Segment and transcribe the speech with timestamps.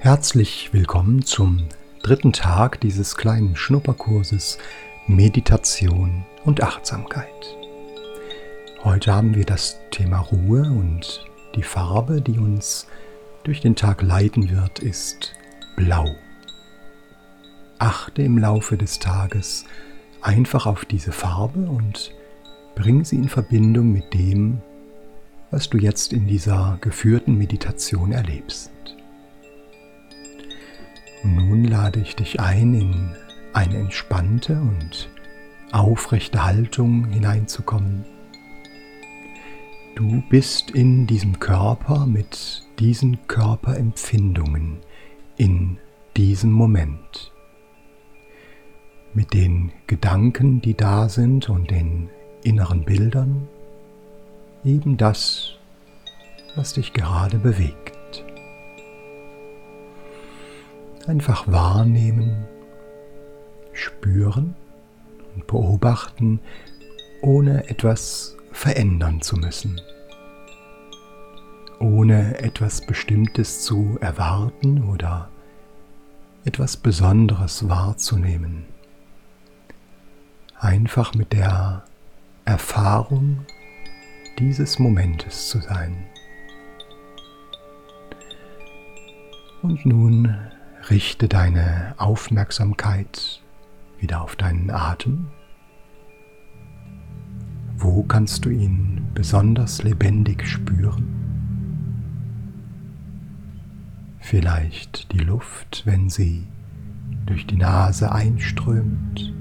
[0.00, 1.66] Herzlich willkommen zum
[2.04, 4.58] dritten Tag dieses kleinen Schnupperkurses
[5.08, 7.26] Meditation und Achtsamkeit.
[8.84, 11.26] Heute haben wir das Thema Ruhe und
[11.56, 12.86] die Farbe, die uns
[13.42, 15.34] durch den Tag leiten wird, ist
[15.74, 16.14] Blau.
[17.80, 19.64] Achte im Laufe des Tages
[20.22, 22.12] einfach auf diese Farbe und
[22.76, 24.60] bring sie in Verbindung mit dem,
[25.50, 28.70] was du jetzt in dieser geführten Meditation erlebst.
[31.22, 33.10] Nun lade ich dich ein, in
[33.52, 35.08] eine entspannte und
[35.72, 38.04] aufrechte Haltung hineinzukommen.
[39.96, 44.78] Du bist in diesem Körper mit diesen Körperempfindungen
[45.36, 45.78] in
[46.16, 47.32] diesem Moment.
[49.12, 52.10] Mit den Gedanken, die da sind und den
[52.44, 53.48] inneren Bildern,
[54.64, 55.54] eben das,
[56.54, 57.87] was dich gerade bewegt.
[61.08, 62.44] Einfach wahrnehmen,
[63.72, 64.54] spüren
[65.34, 66.38] und beobachten,
[67.22, 69.80] ohne etwas verändern zu müssen,
[71.80, 75.30] ohne etwas Bestimmtes zu erwarten oder
[76.44, 78.66] etwas Besonderes wahrzunehmen.
[80.58, 81.84] Einfach mit der
[82.44, 83.46] Erfahrung
[84.38, 86.04] dieses Momentes zu sein.
[89.62, 90.36] Und nun
[90.90, 93.42] richte deine Aufmerksamkeit
[93.98, 95.26] wieder auf deinen Atem.
[97.76, 101.04] Wo kannst du ihn besonders lebendig spüren?
[104.18, 106.46] Vielleicht die Luft, wenn sie
[107.26, 109.32] durch die Nase einströmt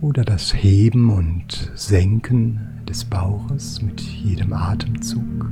[0.00, 5.50] oder das Heben und Senken des Bauches mit jedem Atemzug.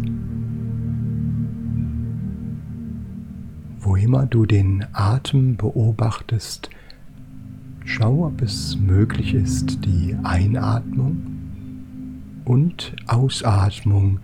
[3.82, 6.68] Wo immer du den Atem beobachtest,
[7.86, 11.16] schau, ob es möglich ist, die Einatmung
[12.44, 14.20] und Ausatmung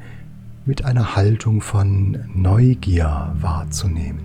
[0.67, 4.21] mit einer Haltung von Neugier wahrzunehmen.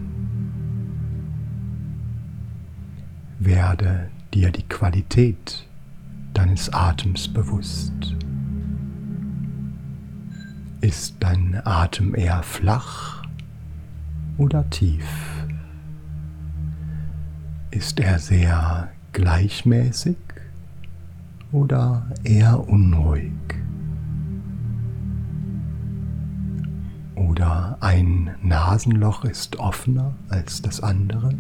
[3.40, 5.66] Werde dir die Qualität
[6.34, 7.94] deines Atems bewusst.
[10.82, 13.21] Ist dein Atem eher flach
[14.42, 15.06] oder tief?
[17.70, 20.18] Ist er sehr gleichmäßig
[21.52, 23.32] oder eher unruhig?
[27.16, 31.36] Oder ein Nasenloch ist offener als das andere?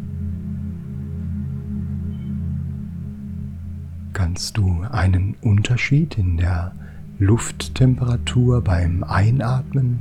[4.13, 6.73] kannst du einen Unterschied in der
[7.17, 9.99] Lufttemperatur beim Einatmen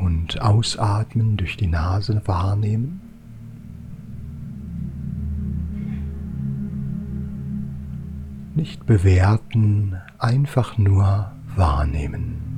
[0.00, 3.00] und Ausatmen durch die Nase wahrnehmen?
[8.54, 12.50] Nicht bewerten, einfach nur wahrnehmen.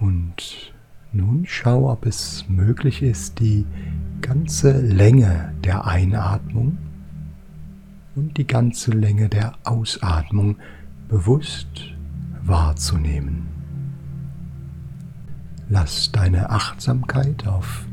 [0.00, 0.72] Und
[1.12, 3.66] nun schau, ob es möglich ist, die
[4.22, 6.78] ganze Länge der Einatmung
[8.14, 10.56] und die ganze Länge der Ausatmung
[11.08, 11.92] bewusst
[12.42, 13.46] wahrzunehmen.
[15.68, 17.86] Lass deine Achtsamkeit auf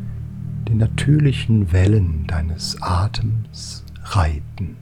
[0.68, 4.78] den natürlichen Wellen deines Atems reiten.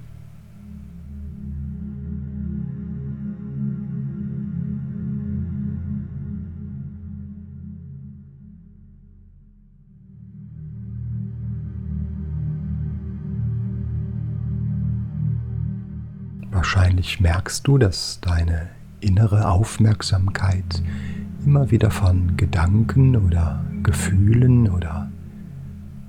[16.52, 18.70] Wahrscheinlich merkst du, dass deine
[19.00, 20.84] innere Aufmerksamkeit
[21.46, 25.12] immer wieder von Gedanken oder Gefühlen oder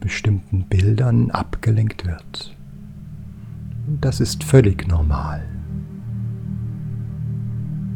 [0.01, 2.57] bestimmten Bildern abgelenkt wird.
[3.87, 5.47] Und das ist völlig normal.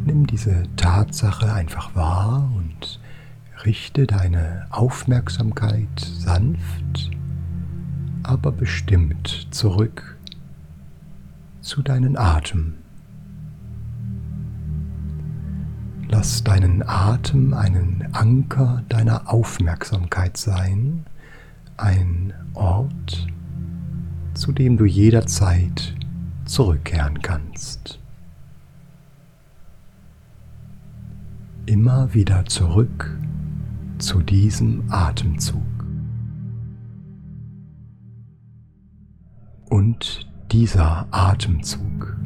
[0.05, 3.01] Nimm diese Tatsache einfach wahr und
[3.65, 7.11] richte deine Aufmerksamkeit sanft,
[8.23, 10.19] aber bestimmt zurück
[11.61, 12.75] zu deinen Atem.
[16.13, 21.07] Lass deinen Atem einen Anker deiner Aufmerksamkeit sein,
[21.77, 23.29] ein Ort,
[24.35, 25.95] zu dem du jederzeit
[26.47, 28.01] zurückkehren kannst.
[31.67, 33.17] Immer wieder zurück
[33.99, 35.63] zu diesem Atemzug.
[39.69, 42.20] Und dieser Atemzug.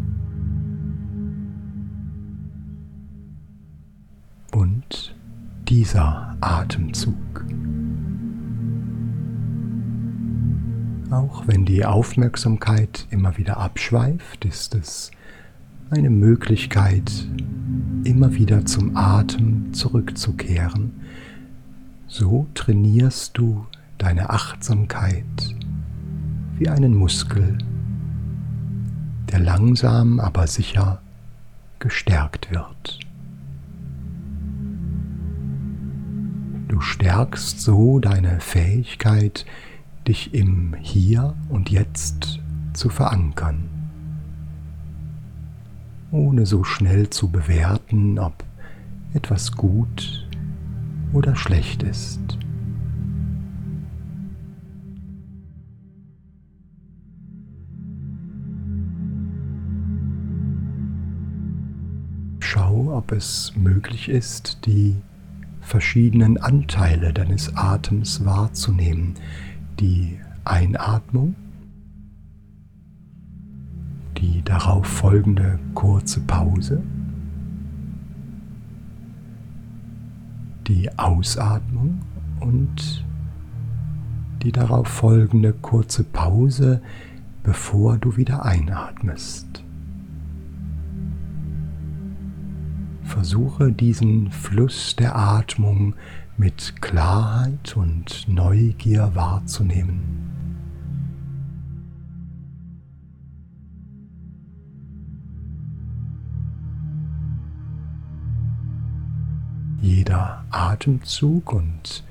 [5.75, 7.45] Dieser Atemzug.
[11.11, 15.11] Auch wenn die Aufmerksamkeit immer wieder abschweift, ist es
[15.91, 17.27] eine Möglichkeit,
[18.05, 20.93] immer wieder zum Atem zurückzukehren.
[22.07, 23.67] So trainierst du
[23.99, 25.25] deine Achtsamkeit
[26.57, 27.59] wie einen Muskel,
[29.33, 31.03] der langsam aber sicher
[31.81, 33.04] gestärkt wird.
[36.75, 39.47] Du stärkst so deine Fähigkeit,
[40.09, 42.41] dich im Hier und Jetzt
[42.73, 43.69] zu verankern,
[46.11, 48.43] ohne so schnell zu bewerten, ob
[49.13, 50.29] etwas gut
[51.13, 52.39] oder schlecht ist.
[62.41, 64.97] Schau, ob es möglich ist, die
[65.65, 69.15] verschiedenen Anteile deines Atems wahrzunehmen.
[69.81, 71.35] Die Einatmung,
[74.19, 76.83] die darauf folgende kurze Pause,
[80.67, 82.01] die Ausatmung
[82.41, 83.05] und
[84.43, 86.83] die darauf folgende kurze Pause,
[87.43, 89.65] bevor du wieder einatmest.
[93.15, 95.95] Versuche diesen Fluss der Atmung
[96.37, 100.01] mit Klarheit und Neugier wahrzunehmen.
[109.81, 112.03] Jeder Atemzug und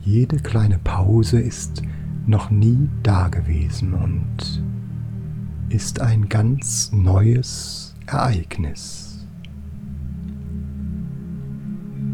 [0.00, 1.82] jede kleine Pause ist
[2.26, 4.62] noch nie dagewesen und
[5.68, 9.07] ist ein ganz neues Ereignis.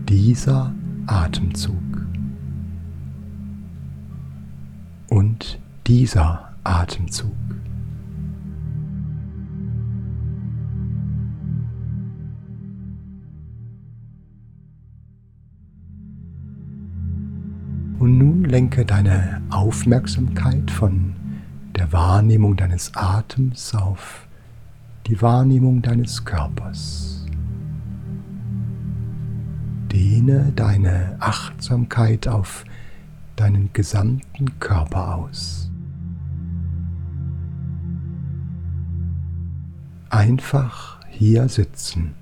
[0.08, 0.72] Dieser
[1.06, 1.74] Atemzug
[5.08, 7.30] und dieser Atemzug.
[17.98, 21.14] Und nun lenke deine Aufmerksamkeit von
[21.76, 24.28] der Wahrnehmung deines Atems auf
[25.06, 27.13] die Wahrnehmung deines Körpers.
[30.24, 32.64] Dehne deine Achtsamkeit auf
[33.36, 35.70] deinen gesamten Körper aus.
[40.08, 42.14] Einfach hier sitzen.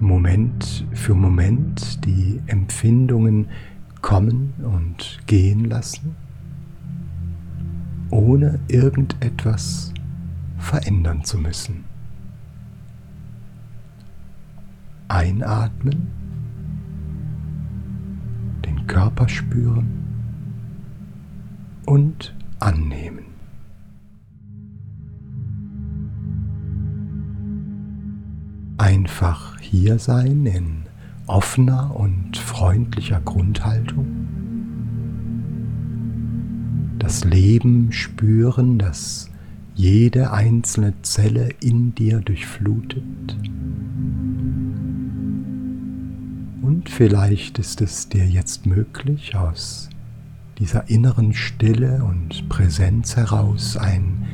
[0.00, 3.46] Moment für Moment die Empfindungen
[4.02, 6.16] kommen und gehen lassen,
[8.10, 9.94] ohne irgendetwas
[10.58, 11.93] verändern zu müssen.
[15.08, 16.08] Einatmen,
[18.64, 19.88] den Körper spüren
[21.86, 23.24] und annehmen.
[28.78, 30.84] Einfach hier sein in
[31.26, 34.06] offener und freundlicher Grundhaltung.
[36.98, 39.30] Das Leben spüren, das
[39.74, 43.36] jede einzelne Zelle in dir durchflutet.
[46.62, 49.90] Und vielleicht ist es dir jetzt möglich, aus
[50.58, 54.26] dieser inneren Stille und Präsenz heraus ein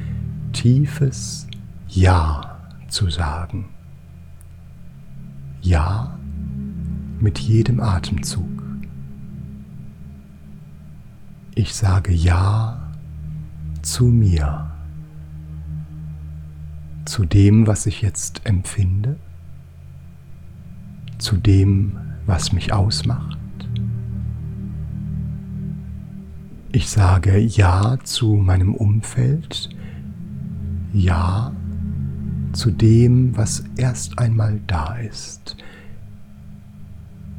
[0.53, 1.47] tiefes
[1.89, 3.69] Ja zu sagen.
[5.63, 6.19] Ja
[7.21, 8.45] mit jedem Atemzug.
[11.55, 12.91] Ich sage Ja
[13.83, 14.71] zu mir,
[17.11, 19.17] zu dem, was ich jetzt empfinde,
[21.19, 23.37] zu dem, was mich ausmacht.
[26.71, 29.71] Ich sage Ja zu meinem Umfeld,
[30.93, 31.53] Ja
[32.53, 35.57] zu dem, was erst einmal da ist.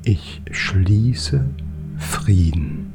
[0.04, 1.46] Ich schließe
[1.98, 2.91] Frieden.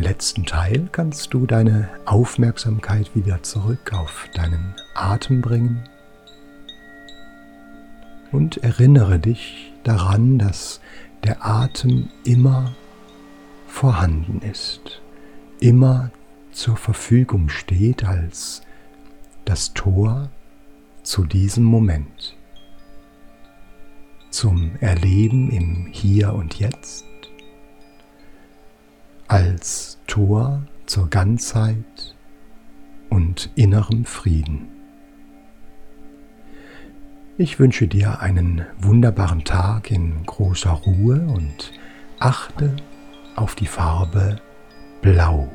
[0.00, 5.82] Letzten Teil kannst du deine Aufmerksamkeit wieder zurück auf deinen Atem bringen.
[8.30, 10.80] Und erinnere dich daran, dass
[11.24, 12.74] der Atem immer
[13.66, 15.00] vorhanden ist,
[15.60, 16.10] immer
[16.52, 18.62] zur Verfügung steht als
[19.44, 20.30] das Tor
[21.02, 22.36] zu diesem Moment,
[24.30, 27.04] zum Erleben im Hier und Jetzt
[29.28, 32.16] als Tor zur Ganzheit
[33.10, 34.68] und innerem Frieden.
[37.36, 41.72] Ich wünsche dir einen wunderbaren Tag in großer Ruhe und
[42.18, 42.74] achte
[43.36, 44.40] auf die Farbe
[45.02, 45.48] Blau.